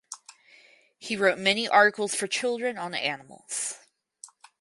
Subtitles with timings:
[0.97, 3.77] He wrote many articles for children on animals.